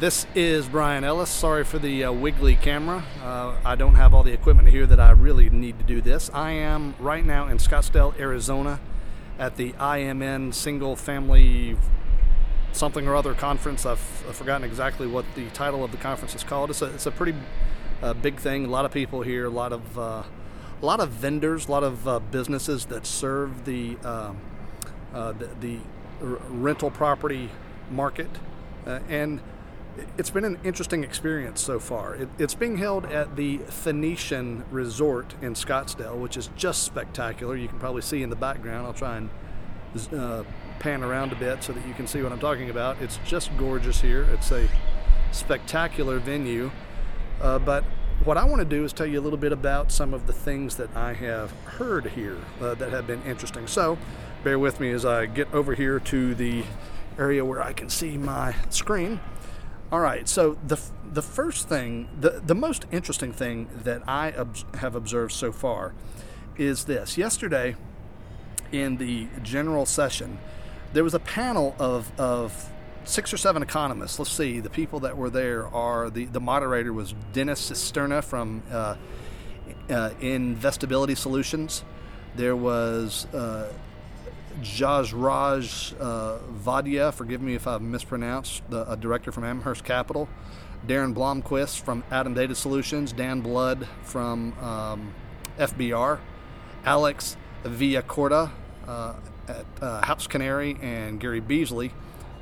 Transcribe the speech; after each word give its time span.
This 0.00 0.26
is 0.34 0.66
Brian 0.66 1.04
Ellis. 1.04 1.30
Sorry 1.30 1.62
for 1.62 1.78
the 1.78 2.02
uh, 2.02 2.12
wiggly 2.12 2.56
camera. 2.56 3.04
Uh, 3.22 3.54
I 3.64 3.76
don't 3.76 3.94
have 3.94 4.12
all 4.12 4.24
the 4.24 4.32
equipment 4.32 4.68
here 4.68 4.86
that 4.86 4.98
I 4.98 5.12
really 5.12 5.48
need 5.50 5.78
to 5.78 5.84
do 5.84 6.00
this. 6.00 6.28
I 6.34 6.50
am 6.50 6.96
right 6.98 7.24
now 7.24 7.46
in 7.46 7.58
Scottsdale, 7.58 8.18
Arizona 8.18 8.80
at 9.38 9.56
the 9.56 9.70
IMN 9.74 10.52
Single 10.52 10.96
Family 10.96 11.76
something 12.72 13.06
or 13.06 13.14
other 13.14 13.34
conference. 13.34 13.86
I've, 13.86 14.24
I've 14.28 14.34
forgotten 14.34 14.64
exactly 14.64 15.06
what 15.06 15.26
the 15.36 15.48
title 15.50 15.84
of 15.84 15.92
the 15.92 15.96
conference 15.96 16.34
is 16.34 16.42
called. 16.42 16.70
It's 16.70 16.82
a, 16.82 16.86
it's 16.86 17.06
a 17.06 17.12
pretty 17.12 17.38
uh, 18.02 18.14
big 18.14 18.40
thing. 18.40 18.64
A 18.64 18.68
lot 18.68 18.84
of 18.84 18.90
people 18.90 19.22
here, 19.22 19.46
a 19.46 19.50
lot 19.50 19.72
of, 19.72 19.96
uh, 19.96 20.24
a 20.82 20.84
lot 20.84 20.98
of 20.98 21.10
vendors, 21.10 21.68
a 21.68 21.70
lot 21.70 21.84
of 21.84 22.08
uh, 22.08 22.18
businesses 22.18 22.86
that 22.86 23.06
serve 23.06 23.64
the, 23.64 23.96
um, 23.98 24.40
uh, 25.14 25.30
the, 25.30 25.48
the 25.60 25.78
r- 26.20 26.40
rental 26.50 26.90
property 26.90 27.48
market. 27.92 28.30
and 29.08 29.40
it's 30.18 30.30
been 30.30 30.44
an 30.44 30.58
interesting 30.64 31.04
experience 31.04 31.60
so 31.60 31.78
far. 31.78 32.14
It, 32.14 32.28
it's 32.38 32.54
being 32.54 32.76
held 32.76 33.06
at 33.06 33.36
the 33.36 33.58
Phoenician 33.58 34.64
Resort 34.70 35.34
in 35.42 35.54
Scottsdale, 35.54 36.16
which 36.18 36.36
is 36.36 36.50
just 36.56 36.82
spectacular. 36.82 37.56
You 37.56 37.68
can 37.68 37.78
probably 37.78 38.02
see 38.02 38.22
in 38.22 38.30
the 38.30 38.36
background. 38.36 38.86
I'll 38.86 38.92
try 38.92 39.16
and 39.16 39.30
uh, 40.12 40.44
pan 40.78 41.02
around 41.02 41.32
a 41.32 41.36
bit 41.36 41.62
so 41.62 41.72
that 41.72 41.86
you 41.86 41.94
can 41.94 42.06
see 42.06 42.22
what 42.22 42.32
I'm 42.32 42.40
talking 42.40 42.70
about. 42.70 43.00
It's 43.00 43.18
just 43.24 43.56
gorgeous 43.56 44.00
here. 44.00 44.24
It's 44.32 44.50
a 44.50 44.68
spectacular 45.32 46.18
venue. 46.18 46.70
Uh, 47.40 47.58
but 47.58 47.84
what 48.24 48.36
I 48.36 48.44
want 48.44 48.60
to 48.60 48.64
do 48.64 48.84
is 48.84 48.92
tell 48.92 49.06
you 49.06 49.20
a 49.20 49.22
little 49.22 49.38
bit 49.38 49.52
about 49.52 49.92
some 49.92 50.14
of 50.14 50.26
the 50.26 50.32
things 50.32 50.76
that 50.76 50.94
I 50.96 51.12
have 51.14 51.50
heard 51.64 52.06
here 52.06 52.38
uh, 52.60 52.74
that 52.74 52.90
have 52.90 53.06
been 53.06 53.22
interesting. 53.24 53.66
So 53.66 53.98
bear 54.42 54.58
with 54.58 54.80
me 54.80 54.90
as 54.90 55.04
I 55.04 55.26
get 55.26 55.52
over 55.52 55.74
here 55.74 55.98
to 56.00 56.34
the 56.34 56.64
area 57.18 57.44
where 57.44 57.62
I 57.62 57.72
can 57.72 57.88
see 57.88 58.16
my 58.16 58.54
screen. 58.70 59.20
All 59.92 60.00
right. 60.00 60.28
So 60.28 60.56
the 60.66 60.80
the 61.12 61.22
first 61.22 61.68
thing, 61.68 62.08
the 62.20 62.42
the 62.44 62.54
most 62.54 62.86
interesting 62.90 63.32
thing 63.32 63.68
that 63.84 64.02
I 64.08 64.32
ob- 64.32 64.76
have 64.76 64.94
observed 64.94 65.32
so 65.32 65.52
far, 65.52 65.94
is 66.56 66.84
this. 66.84 67.16
Yesterday, 67.16 67.76
in 68.72 68.96
the 68.96 69.28
general 69.42 69.86
session, 69.86 70.38
there 70.92 71.04
was 71.04 71.14
a 71.14 71.20
panel 71.20 71.76
of 71.78 72.10
of 72.18 72.70
six 73.04 73.32
or 73.32 73.36
seven 73.36 73.62
economists. 73.62 74.18
Let's 74.18 74.32
see. 74.32 74.60
The 74.60 74.70
people 74.70 75.00
that 75.00 75.16
were 75.16 75.30
there 75.30 75.66
are 75.68 76.10
the 76.10 76.24
the 76.24 76.40
moderator 76.40 76.92
was 76.92 77.14
Dennis 77.32 77.70
Cisterna 77.70 78.24
from 78.24 78.62
uh, 78.70 78.96
uh, 79.88 80.10
Investability 80.20 81.16
Solutions. 81.16 81.84
There 82.34 82.56
was 82.56 83.26
uh, 83.32 83.72
Jajraj 84.62 86.00
uh, 86.00 86.38
Vadia, 86.52 87.12
forgive 87.12 87.42
me 87.42 87.54
if 87.54 87.66
I've 87.66 87.82
mispronounced, 87.82 88.62
the, 88.70 88.90
a 88.90 88.96
director 88.96 89.32
from 89.32 89.44
Amherst 89.44 89.84
Capital, 89.84 90.28
Darren 90.86 91.14
Blomquist 91.14 91.80
from 91.80 92.04
ATTOM 92.10 92.34
Data 92.34 92.54
Solutions, 92.54 93.12
Dan 93.12 93.40
Blood 93.40 93.88
from 94.02 94.56
um, 94.60 95.14
FBR, 95.58 96.18
Alex 96.84 97.36
Villacorta 97.64 98.50
uh, 98.86 99.14
at 99.48 99.64
uh, 99.80 100.02
HouseCanary, 100.02 100.82
and 100.82 101.18
Gary 101.18 101.40
Beasley 101.40 101.92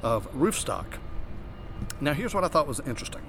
of 0.02 0.30
Roofstock. 0.32 0.86
Now, 2.00 2.12
here's 2.12 2.34
what 2.34 2.44
I 2.44 2.48
thought 2.48 2.66
was 2.66 2.80
interesting. 2.80 3.22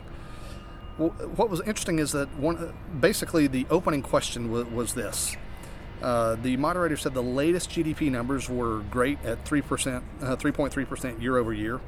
Well, 0.98 1.10
what 1.10 1.50
was 1.50 1.60
interesting 1.62 2.00
is 2.00 2.12
that 2.12 2.36
one, 2.38 2.74
basically 3.00 3.48
the 3.48 3.66
opening 3.70 4.02
question 4.02 4.52
was, 4.52 4.66
was 4.66 4.94
this 4.94 5.36
uh, 6.04 6.36
the 6.36 6.58
moderator 6.58 6.98
said 6.98 7.14
the 7.14 7.24
latest 7.24 7.70
GDP 7.70 8.12
numbers 8.12 8.50
were 8.50 8.80
great 8.92 9.24
at 9.24 9.44
3%, 9.46 10.04
uh, 10.22 10.36
3.3% 10.36 11.22
year 11.22 11.38
over 11.38 11.54
year, 11.54 11.80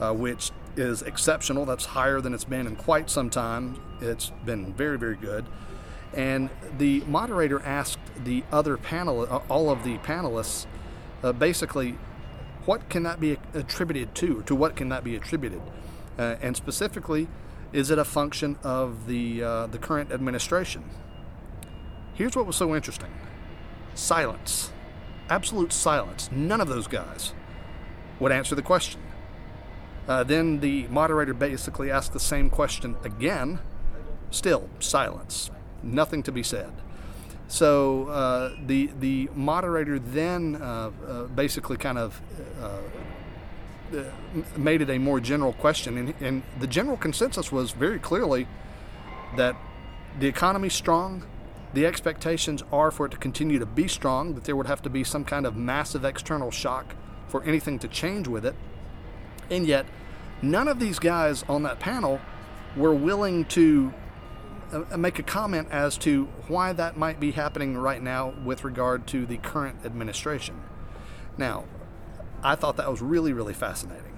uh, 0.00 0.14
which 0.14 0.50
is 0.74 1.02
exceptional. 1.02 1.66
That's 1.66 1.84
higher 1.84 2.22
than 2.22 2.32
it's 2.32 2.44
been 2.44 2.66
in 2.66 2.76
quite 2.76 3.10
some 3.10 3.28
time. 3.28 3.78
It's 4.00 4.32
been 4.46 4.72
very, 4.72 4.96
very 4.96 5.16
good. 5.16 5.44
And 6.14 6.48
the 6.78 7.00
moderator 7.02 7.60
asked 7.60 7.98
the 8.24 8.42
other 8.50 8.78
panel, 8.78 9.20
uh, 9.20 9.40
all 9.50 9.68
of 9.68 9.84
the 9.84 9.98
panelists, 9.98 10.64
uh, 11.22 11.32
basically, 11.32 11.98
what 12.64 12.88
can 12.88 13.02
that 13.02 13.20
be 13.20 13.38
attributed 13.52 14.14
to? 14.14 14.42
To 14.44 14.54
what 14.54 14.76
can 14.76 14.88
that 14.88 15.04
be 15.04 15.14
attributed? 15.14 15.60
and 16.18 16.54
specifically, 16.56 17.26
is 17.72 17.90
it 17.90 17.98
a 17.98 18.04
function 18.04 18.56
of 18.62 19.08
the 19.08 19.40
the 19.40 19.78
current 19.80 20.12
administration? 20.12 20.84
Here's 22.14 22.36
what 22.36 22.46
was 22.46 22.54
so 22.54 22.76
interesting 22.76 23.10
silence. 23.94 24.72
Absolute 25.28 25.72
silence. 25.72 26.30
None 26.32 26.60
of 26.60 26.68
those 26.68 26.86
guys 26.86 27.32
would 28.20 28.32
answer 28.32 28.54
the 28.54 28.62
question. 28.62 29.00
Uh, 30.08 30.24
then 30.24 30.60
the 30.60 30.86
moderator 30.88 31.34
basically 31.34 31.90
asked 31.90 32.12
the 32.12 32.20
same 32.20 32.50
question 32.50 32.96
again. 33.04 33.60
Still 34.30 34.68
silence. 34.80 35.50
Nothing 35.82 36.22
to 36.24 36.32
be 36.32 36.42
said. 36.42 36.72
So 37.48 38.06
uh, 38.08 38.56
the 38.66 38.90
the 38.98 39.28
moderator 39.34 39.98
then 39.98 40.56
uh, 40.56 40.90
uh 41.06 41.24
basically 41.24 41.76
kind 41.76 41.98
of 41.98 42.20
uh, 42.62 42.78
made 44.56 44.80
it 44.80 44.88
a 44.88 44.98
more 44.98 45.20
general 45.20 45.52
question, 45.52 45.98
and, 45.98 46.14
and 46.20 46.42
the 46.58 46.66
general 46.66 46.96
consensus 46.96 47.52
was 47.52 47.72
very 47.72 47.98
clearly 47.98 48.46
that 49.36 49.54
the 50.18 50.26
economy's 50.26 50.72
strong, 50.72 51.24
the 51.74 51.86
expectations 51.86 52.62
are 52.72 52.90
for 52.90 53.06
it 53.06 53.10
to 53.10 53.16
continue 53.16 53.58
to 53.58 53.66
be 53.66 53.88
strong, 53.88 54.34
that 54.34 54.44
there 54.44 54.56
would 54.56 54.66
have 54.66 54.82
to 54.82 54.90
be 54.90 55.04
some 55.04 55.24
kind 55.24 55.46
of 55.46 55.56
massive 55.56 56.04
external 56.04 56.50
shock 56.50 56.94
for 57.28 57.42
anything 57.44 57.78
to 57.78 57.88
change 57.88 58.28
with 58.28 58.44
it. 58.44 58.54
And 59.50 59.66
yet, 59.66 59.86
none 60.42 60.68
of 60.68 60.78
these 60.78 60.98
guys 60.98 61.44
on 61.48 61.62
that 61.62 61.80
panel 61.80 62.20
were 62.76 62.94
willing 62.94 63.44
to 63.46 63.92
uh, 64.72 64.96
make 64.96 65.18
a 65.18 65.22
comment 65.22 65.68
as 65.70 65.96
to 65.98 66.24
why 66.48 66.72
that 66.72 66.96
might 66.96 67.20
be 67.20 67.32
happening 67.32 67.76
right 67.76 68.02
now 68.02 68.34
with 68.44 68.64
regard 68.64 69.06
to 69.08 69.26
the 69.26 69.38
current 69.38 69.84
administration. 69.84 70.60
Now, 71.38 71.64
I 72.42 72.54
thought 72.54 72.76
that 72.76 72.90
was 72.90 73.00
really, 73.00 73.32
really 73.32 73.54
fascinating 73.54 74.11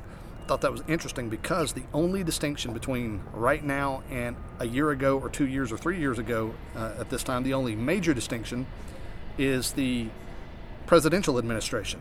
thought 0.46 0.60
that 0.60 0.72
was 0.72 0.82
interesting 0.88 1.28
because 1.28 1.72
the 1.72 1.82
only 1.92 2.22
distinction 2.22 2.72
between 2.72 3.22
right 3.32 3.64
now 3.64 4.02
and 4.10 4.36
a 4.58 4.66
year 4.66 4.90
ago 4.90 5.18
or 5.18 5.28
two 5.28 5.46
years 5.46 5.72
or 5.72 5.76
three 5.76 5.98
years 5.98 6.18
ago 6.18 6.54
uh, 6.76 6.92
at 6.98 7.10
this 7.10 7.22
time, 7.22 7.42
the 7.42 7.54
only 7.54 7.74
major 7.74 8.14
distinction 8.14 8.66
is 9.38 9.72
the 9.72 10.08
presidential 10.86 11.38
administration. 11.38 12.00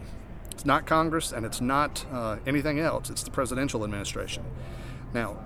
It's 0.52 0.66
not 0.66 0.86
Congress 0.86 1.32
and 1.32 1.46
it's 1.46 1.62
not 1.62 2.06
uh, 2.12 2.38
anything 2.46 2.80
else, 2.80 3.10
it's 3.10 3.24
the 3.24 3.32
presidential 3.32 3.84
administration. 3.84 4.44
Now, 5.14 5.38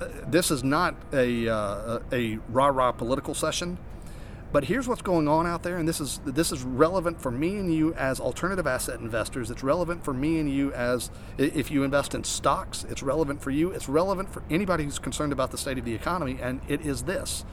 uh, 0.00 0.08
this 0.26 0.50
is 0.50 0.62
not 0.62 0.94
a, 1.12 1.48
uh, 1.48 2.00
a 2.12 2.38
rah 2.50 2.66
rah 2.66 2.92
political 2.92 3.34
session. 3.34 3.78
But 4.52 4.64
here's 4.64 4.86
what's 4.88 5.02
going 5.02 5.28
on 5.28 5.46
out 5.46 5.64
there, 5.64 5.76
and 5.76 5.88
this 5.88 6.00
is 6.00 6.20
this 6.24 6.52
is 6.52 6.62
relevant 6.62 7.20
for 7.20 7.30
me 7.30 7.56
and 7.56 7.74
you 7.74 7.92
as 7.94 8.20
alternative 8.20 8.66
asset 8.66 9.00
investors. 9.00 9.50
It's 9.50 9.62
relevant 9.62 10.04
for 10.04 10.14
me 10.14 10.38
and 10.38 10.50
you 10.50 10.72
as 10.72 11.10
if 11.36 11.70
you 11.70 11.82
invest 11.82 12.14
in 12.14 12.24
stocks. 12.24 12.84
It's 12.88 13.02
relevant 13.02 13.42
for 13.42 13.50
you. 13.50 13.70
It's 13.72 13.88
relevant 13.88 14.32
for 14.32 14.42
anybody 14.48 14.84
who's 14.84 14.98
concerned 14.98 15.32
about 15.32 15.50
the 15.50 15.58
state 15.58 15.78
of 15.78 15.84
the 15.84 15.94
economy, 15.94 16.38
and 16.40 16.60
it 16.68 16.86
is 16.86 17.02
this. 17.02 17.44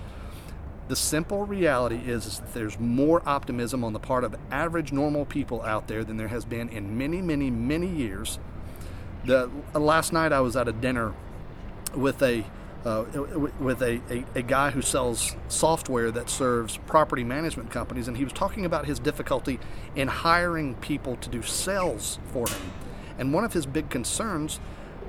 The 0.87 0.95
simple 0.95 1.45
reality 1.45 1.95
is, 1.95 2.25
is 2.25 2.39
that 2.39 2.53
there's 2.53 2.79
more 2.79 3.21
optimism 3.25 3.83
on 3.83 3.93
the 3.93 3.99
part 3.99 4.23
of 4.23 4.35
average 4.51 4.91
normal 4.91 5.25
people 5.25 5.61
out 5.63 5.87
there 5.87 6.03
than 6.03 6.17
there 6.17 6.27
has 6.27 6.45
been 6.45 6.69
in 6.69 6.97
many, 6.97 7.21
many, 7.21 7.49
many 7.49 7.87
years. 7.87 8.37
The 9.25 9.49
last 9.73 10.11
night 10.13 10.31
I 10.33 10.41
was 10.41 10.55
at 10.55 10.67
a 10.67 10.73
dinner 10.73 11.13
with 11.95 12.21
a 12.21 12.45
uh, 12.85 13.05
with 13.59 13.81
a, 13.81 14.01
a, 14.09 14.25
a, 14.35 14.41
guy 14.41 14.71
who 14.71 14.81
sells 14.81 15.35
software 15.47 16.11
that 16.11 16.29
serves 16.29 16.77
property 16.85 17.23
management 17.23 17.71
companies, 17.71 18.09
and 18.09 18.17
he 18.17 18.25
was 18.25 18.33
talking 18.33 18.65
about 18.65 18.85
his 18.85 18.99
difficulty 18.99 19.59
in 19.95 20.09
hiring 20.09 20.75
people 20.75 21.15
to 21.17 21.29
do 21.29 21.41
sales 21.41 22.19
for 22.33 22.47
him. 22.47 22.71
And 23.17 23.33
one 23.33 23.45
of 23.45 23.53
his 23.53 23.65
big 23.65 23.89
concerns 23.89 24.59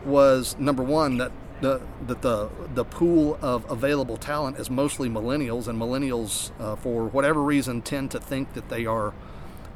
was 0.04 0.56
number 0.58 0.82
one 0.82 1.16
that 1.18 1.32
the 1.60 1.80
that 2.06 2.22
the 2.22 2.48
the 2.74 2.84
pool 2.84 3.38
of 3.40 3.68
available 3.70 4.16
talent 4.16 4.58
is 4.58 4.70
mostly 4.70 5.08
millennials, 5.08 5.66
and 5.66 5.80
millennials, 5.80 6.52
uh, 6.60 6.76
for 6.76 7.06
whatever 7.06 7.42
reason, 7.42 7.82
tend 7.82 8.10
to 8.12 8.20
think 8.20 8.54
that 8.54 8.68
they 8.68 8.86
are 8.86 9.14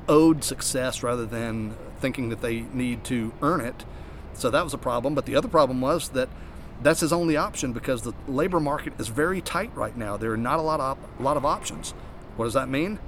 owed 0.08 0.44
success 0.44 1.02
rather 1.02 1.26
than 1.26 1.74
thinking 2.00 2.28
that 2.28 2.42
they 2.42 2.60
need 2.60 3.04
to 3.04 3.32
earn 3.42 3.60
it. 3.60 3.84
So 4.34 4.50
that 4.50 4.62
was 4.62 4.72
a 4.72 4.78
problem. 4.78 5.14
But 5.14 5.26
the 5.26 5.34
other 5.34 5.48
problem 5.48 5.80
was 5.80 6.10
that 6.10 6.28
that's 6.82 7.00
his 7.00 7.12
only 7.12 7.36
option 7.36 7.72
because 7.72 8.02
the 8.02 8.12
labor 8.26 8.60
market 8.60 8.92
is 8.98 9.08
very 9.08 9.40
tight 9.40 9.74
right 9.74 9.96
now. 9.96 10.16
There 10.16 10.32
are 10.32 10.36
not 10.36 10.58
a 10.58 10.62
lot 10.62 10.80
of 10.80 10.98
lot 11.20 11.36
of 11.36 11.44
options. 11.44 11.90
What 12.36 12.46
does 12.46 12.54
that 12.54 12.68
mean? 12.68 12.98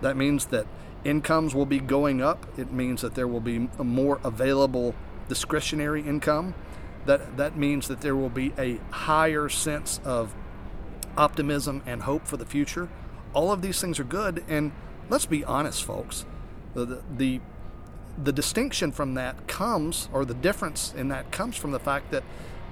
That 0.00 0.16
means 0.16 0.46
that 0.46 0.66
incomes 1.04 1.54
will 1.54 1.66
be 1.66 1.80
going 1.80 2.22
up. 2.22 2.46
It 2.58 2.72
means 2.72 3.02
that 3.02 3.14
there 3.14 3.28
will 3.28 3.40
be 3.40 3.68
more 3.78 4.20
available 4.24 4.94
discretionary 5.28 6.02
income. 6.02 6.54
That 7.06 7.36
that 7.36 7.56
means 7.56 7.88
that 7.88 8.00
there 8.00 8.16
will 8.16 8.30
be 8.30 8.52
a 8.58 8.78
higher 8.90 9.48
sense 9.48 10.00
of 10.04 10.34
optimism 11.16 11.82
and 11.86 12.02
hope 12.02 12.26
for 12.26 12.36
the 12.36 12.46
future. 12.46 12.88
All 13.34 13.52
of 13.52 13.62
these 13.62 13.80
things 13.80 14.00
are 14.00 14.04
good, 14.04 14.44
and 14.48 14.72
let's 15.10 15.26
be 15.26 15.44
honest, 15.44 15.84
folks. 15.84 16.24
The, 16.74 16.84
the, 16.84 17.02
the 17.16 17.40
the 18.16 18.32
distinction 18.32 18.92
from 18.92 19.14
that 19.14 19.46
comes, 19.48 20.08
or 20.12 20.24
the 20.24 20.34
difference 20.34 20.94
in 20.96 21.08
that 21.08 21.30
comes 21.32 21.56
from 21.56 21.72
the 21.72 21.80
fact 21.80 22.10
that 22.12 22.22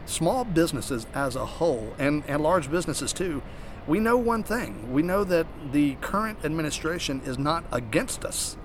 small 0.07 0.45
businesses 0.45 1.07
as 1.15 1.37
a 1.37 1.47
whole, 1.47 1.95
and, 1.99 2.23
and 2.27 2.43
large 2.43 2.71
businesses 2.71 3.13
too, 3.13 3.43
we 3.87 3.99
know 3.99 4.17
one 4.17 4.43
thing. 4.43 4.93
We 4.93 5.03
know 5.03 5.25
that 5.25 5.47
the 5.73 5.97
current 5.97 6.45
administration 6.45 7.21
is 7.25 7.39
not 7.39 7.65
against 7.73 8.25
us, 8.25 8.57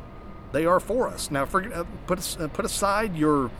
they 0.51 0.65
are 0.65 0.79
for 0.79 1.07
us. 1.07 1.29
Now, 1.31 1.45
for, 1.45 1.73
uh, 1.73 1.83
put, 2.05 2.39
uh, 2.39 2.47
put 2.47 2.65
aside 2.65 3.15
your 3.15 3.51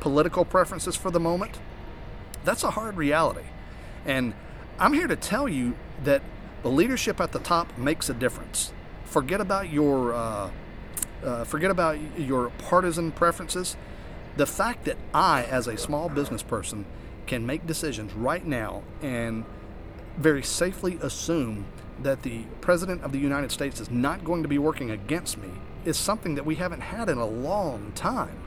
political 0.00 0.44
preferences 0.44 0.96
for 0.96 1.10
the 1.10 1.20
moment. 1.20 1.58
That's 2.44 2.64
a 2.64 2.70
hard 2.72 2.96
reality. 2.96 3.46
And 4.04 4.34
I'm 4.78 4.94
here 4.94 5.06
to 5.06 5.16
tell 5.16 5.48
you 5.48 5.76
that 6.02 6.22
the 6.62 6.70
leadership 6.70 7.20
at 7.20 7.32
the 7.32 7.38
top 7.38 7.76
makes 7.78 8.08
a 8.08 8.14
difference. 8.14 8.72
Forget 9.04 9.40
about 9.40 9.70
your 9.70 10.12
uh, 10.14 10.50
uh, 11.24 11.44
forget 11.44 11.70
about 11.70 11.98
your 12.18 12.50
partisan 12.58 13.12
preferences. 13.12 13.76
The 14.36 14.46
fact 14.46 14.84
that 14.86 14.96
I, 15.14 15.44
as 15.44 15.66
a 15.66 15.76
small 15.76 16.08
business 16.08 16.42
person, 16.42 16.84
can 17.26 17.46
make 17.46 17.66
decisions 17.66 18.12
right 18.14 18.44
now 18.44 18.82
and 19.00 19.44
very 20.16 20.42
safely 20.42 20.98
assume 21.02 21.64
that 22.02 22.22
the 22.22 22.42
President 22.60 23.02
of 23.02 23.12
the 23.12 23.18
United 23.18 23.50
States 23.50 23.80
is 23.80 23.90
not 23.90 24.24
going 24.24 24.42
to 24.42 24.48
be 24.48 24.58
working 24.58 24.90
against 24.90 25.38
me 25.38 25.48
is 25.84 25.96
something 25.96 26.34
that 26.34 26.46
we 26.46 26.56
haven't 26.56 26.80
had 26.80 27.08
in 27.08 27.18
a 27.18 27.26
long 27.26 27.92
time. 27.94 28.38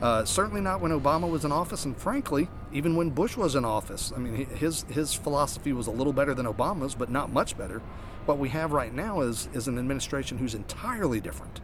Uh, 0.00 0.24
certainly 0.24 0.60
not 0.60 0.80
when 0.80 0.92
Obama 0.92 1.30
was 1.30 1.44
in 1.44 1.52
office, 1.52 1.84
and 1.84 1.96
frankly, 1.96 2.48
even 2.72 2.96
when 2.96 3.10
Bush 3.10 3.36
was 3.36 3.54
in 3.54 3.64
office. 3.64 4.12
I 4.14 4.18
mean, 4.18 4.46
his 4.46 4.82
his 4.90 5.14
philosophy 5.14 5.72
was 5.72 5.86
a 5.86 5.90
little 5.90 6.12
better 6.12 6.34
than 6.34 6.44
Obama's, 6.44 6.94
but 6.94 7.10
not 7.10 7.32
much 7.32 7.56
better. 7.56 7.80
What 8.26 8.38
we 8.38 8.50
have 8.50 8.72
right 8.72 8.92
now 8.92 9.20
is 9.20 9.48
is 9.54 9.68
an 9.68 9.78
administration 9.78 10.36
who's 10.36 10.54
entirely 10.54 11.18
different, 11.18 11.62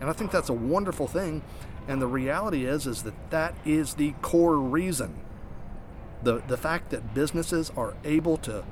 and 0.00 0.08
I 0.08 0.14
think 0.14 0.30
that's 0.30 0.48
a 0.48 0.54
wonderful 0.54 1.06
thing. 1.06 1.42
And 1.86 2.00
the 2.00 2.06
reality 2.06 2.64
is 2.64 2.86
is 2.86 3.02
that 3.02 3.14
that 3.30 3.54
is 3.66 3.94
the 3.94 4.12
core 4.22 4.56
reason. 4.56 5.14
The 6.22 6.42
the 6.46 6.56
fact 6.56 6.90
that 6.90 7.14
businesses 7.14 7.70
are 7.76 7.94
able 8.04 8.36
to 8.38 8.64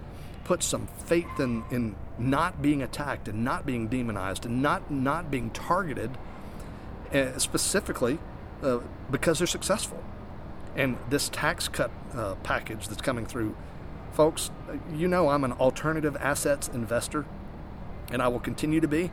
put 0.44 0.62
some 0.62 0.88
faith 1.05 1.38
in 1.38 1.64
in 1.70 1.96
not 2.19 2.62
being 2.62 2.82
attacked 2.82 3.29
and 3.29 3.44
not 3.44 3.67
being 3.67 3.88
demonized 3.88 4.44
and 4.46 4.62
not 4.62 4.91
not 4.91 5.31
being 5.31 5.50
targeted, 5.50 6.17
uh, 7.12 7.38
specifically 7.38 8.19
uh, 8.62 8.79
because 9.11 9.38
they're 9.38 9.46
successful. 9.46 10.02
And 10.76 10.96
this 11.08 11.29
tax 11.29 11.69
cut 11.69 11.91
uh, 12.14 12.35
package 12.37 12.88
that's 12.88 13.02
coming 13.02 13.26
through, 13.26 13.56
folks, 14.12 14.50
you 14.93 15.06
know 15.06 15.29
I'm 15.29 15.44
an 15.44 15.52
alternative 15.52 16.17
assets 16.19 16.69
investor, 16.69 17.26
and 18.11 18.20
I 18.20 18.29
will 18.29 18.40
continue 18.40 18.81
to 18.81 18.88
be. 18.88 19.11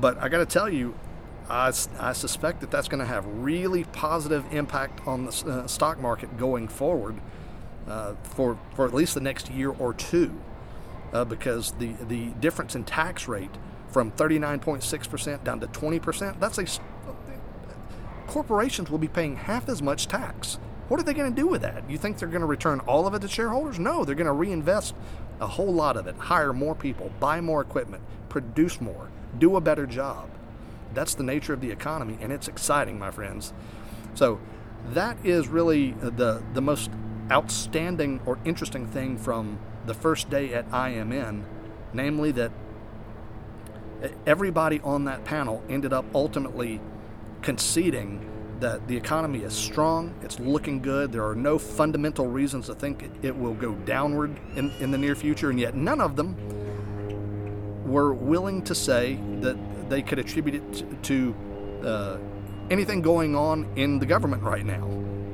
But 0.00 0.18
I 0.18 0.28
got 0.28 0.38
to 0.38 0.46
tell 0.46 0.68
you, 0.68 0.94
I, 1.48 1.72
I, 1.98 2.12
suspect 2.12 2.60
that 2.60 2.70
that's 2.70 2.88
going 2.88 3.00
to 3.00 3.06
have 3.06 3.26
really 3.26 3.84
positive 3.84 4.44
impact 4.52 5.06
on 5.06 5.26
the 5.26 5.46
uh, 5.46 5.66
stock 5.66 6.00
market 6.00 6.38
going 6.38 6.68
forward 6.68 7.20
uh, 7.86 8.14
for 8.22 8.58
for 8.74 8.86
at 8.86 8.94
least 8.94 9.14
the 9.14 9.20
next 9.20 9.50
year 9.50 9.70
or 9.70 9.92
two, 9.92 10.40
uh, 11.12 11.24
because 11.24 11.72
the 11.72 11.92
the 12.08 12.26
difference 12.40 12.74
in 12.74 12.84
tax 12.84 13.28
rate 13.28 13.50
from 13.88 14.10
39.6% 14.12 15.44
down 15.44 15.60
to 15.60 15.68
20%, 15.68 16.40
that's 16.40 16.58
a 16.58 16.66
corporations 18.26 18.90
will 18.90 18.98
be 18.98 19.06
paying 19.06 19.36
half 19.36 19.68
as 19.68 19.80
much 19.80 20.08
tax. 20.08 20.58
What 20.88 20.98
are 20.98 21.04
they 21.04 21.14
going 21.14 21.32
to 21.32 21.40
do 21.40 21.46
with 21.46 21.62
that? 21.62 21.88
You 21.88 21.96
think 21.96 22.18
they're 22.18 22.28
going 22.28 22.40
to 22.40 22.46
return 22.46 22.80
all 22.80 23.06
of 23.06 23.14
it 23.14 23.20
to 23.20 23.28
shareholders? 23.28 23.78
No, 23.78 24.04
they're 24.04 24.14
going 24.14 24.26
to 24.26 24.32
reinvest 24.32 24.94
a 25.40 25.46
whole 25.46 25.72
lot 25.72 25.96
of 25.96 26.06
it, 26.06 26.16
hire 26.16 26.52
more 26.52 26.74
people, 26.74 27.12
buy 27.20 27.40
more 27.40 27.60
equipment, 27.60 28.02
produce 28.28 28.80
more, 28.80 29.08
do 29.38 29.56
a 29.56 29.60
better 29.60 29.86
job. 29.86 30.28
That's 30.94 31.14
the 31.14 31.24
nature 31.24 31.52
of 31.52 31.60
the 31.60 31.70
economy, 31.70 32.18
and 32.20 32.32
it's 32.32 32.48
exciting, 32.48 32.98
my 32.98 33.10
friends. 33.10 33.52
So, 34.14 34.40
that 34.90 35.16
is 35.24 35.48
really 35.48 35.94
uh, 36.02 36.10
the, 36.10 36.42
the 36.52 36.60
most 36.60 36.90
outstanding 37.30 38.20
or 38.26 38.38
interesting 38.44 38.86
thing 38.86 39.16
from 39.16 39.58
the 39.86 39.94
first 39.94 40.30
day 40.30 40.52
at 40.52 40.70
IMN, 40.70 41.44
namely 41.92 42.30
that 42.32 42.52
everybody 44.26 44.80
on 44.80 45.04
that 45.04 45.24
panel 45.24 45.62
ended 45.68 45.92
up 45.92 46.04
ultimately 46.14 46.80
conceding 47.42 48.30
that 48.60 48.86
the 48.88 48.96
economy 48.96 49.40
is 49.40 49.52
strong, 49.52 50.14
it's 50.22 50.38
looking 50.38 50.80
good, 50.80 51.12
there 51.12 51.26
are 51.26 51.34
no 51.34 51.58
fundamental 51.58 52.26
reasons 52.26 52.66
to 52.66 52.74
think 52.74 53.10
it, 53.22 53.36
will 53.36 53.54
go 53.54 53.74
downward 53.74 54.38
in, 54.56 54.70
in 54.80 54.90
the 54.90 54.98
near 54.98 55.14
future, 55.14 55.50
and 55.50 55.58
yet 55.58 55.74
none 55.74 56.00
of 56.00 56.16
them 56.16 56.36
were 57.84 58.14
willing 58.14 58.62
to 58.62 58.74
say 58.74 59.18
that 59.40 59.56
they 59.94 60.02
could 60.02 60.18
attribute 60.18 60.56
it 60.56 61.02
to 61.04 61.32
uh, 61.84 62.16
anything 62.68 63.00
going 63.00 63.36
on 63.36 63.64
in 63.76 64.00
the 64.00 64.06
government 64.06 64.42
right 64.42 64.66
now. 64.66 64.90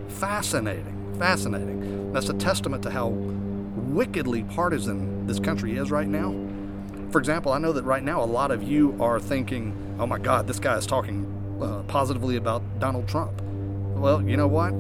Fascinating, 0.08 1.16
fascinating. 1.18 2.12
That's 2.12 2.28
a 2.28 2.34
testament 2.34 2.82
to 2.82 2.90
how 2.90 3.06
wickedly 3.08 4.44
partisan 4.44 5.26
this 5.26 5.40
country 5.40 5.78
is 5.78 5.90
right 5.90 6.06
now. 6.06 6.34
For 7.10 7.18
example, 7.18 7.52
I 7.52 7.58
know 7.58 7.72
that 7.72 7.84
right 7.84 8.02
now 8.02 8.22
a 8.22 8.26
lot 8.26 8.50
of 8.50 8.62
you 8.62 8.94
are 9.00 9.18
thinking, 9.18 9.96
oh 9.98 10.06
my 10.06 10.18
God, 10.18 10.46
this 10.46 10.58
guy 10.58 10.76
is 10.76 10.86
talking 10.86 11.24
uh, 11.62 11.82
positively 11.84 12.36
about 12.36 12.62
Donald 12.78 13.08
Trump. 13.08 13.40
Well, 13.40 14.20
you 14.20 14.36
know 14.36 14.46
what? 14.46 14.74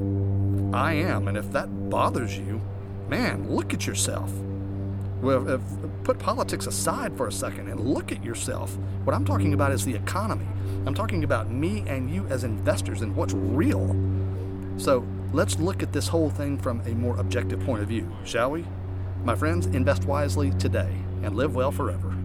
I 0.78 0.92
am, 0.92 1.26
and 1.26 1.38
if 1.38 1.50
that 1.52 1.88
bothers 1.88 2.36
you, 2.36 2.60
man, 3.08 3.48
look 3.48 3.72
at 3.72 3.86
yourself. 3.86 4.30
Well, 5.20 5.48
if, 5.48 5.60
put 6.02 6.18
politics 6.18 6.66
aside 6.66 7.16
for 7.16 7.26
a 7.28 7.32
second 7.32 7.68
and 7.68 7.80
look 7.80 8.10
at 8.10 8.24
yourself. 8.24 8.76
What 9.04 9.14
I'm 9.14 9.24
talking 9.24 9.52
about 9.52 9.72
is 9.72 9.84
the 9.84 9.94
economy. 9.94 10.46
I'm 10.86 10.94
talking 10.94 11.24
about 11.24 11.50
me 11.50 11.84
and 11.86 12.10
you 12.10 12.26
as 12.28 12.42
investors 12.42 13.02
and 13.02 13.14
what's 13.14 13.34
real. 13.34 13.94
So 14.78 15.06
let's 15.32 15.58
look 15.58 15.82
at 15.82 15.92
this 15.92 16.08
whole 16.08 16.30
thing 16.30 16.56
from 16.56 16.80
a 16.86 16.90
more 16.90 17.18
objective 17.18 17.60
point 17.60 17.82
of 17.82 17.88
view, 17.88 18.10
shall 18.24 18.50
we? 18.50 18.64
My 19.22 19.34
friends, 19.34 19.66
invest 19.66 20.04
wisely 20.06 20.52
today 20.52 20.90
and 21.22 21.36
live 21.36 21.54
well 21.54 21.70
forever. 21.70 22.16